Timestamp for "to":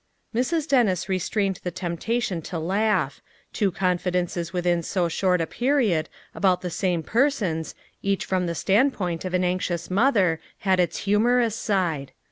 2.41-2.57